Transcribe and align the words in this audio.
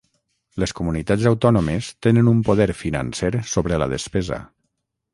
Les 0.63 0.71
comunitats 0.79 1.27
autònomes 1.33 1.91
tenen 2.07 2.33
un 2.33 2.41
poder 2.49 2.69
financer 2.83 3.33
sobre 3.55 3.83
la 3.85 3.93
despesa. 3.97 4.45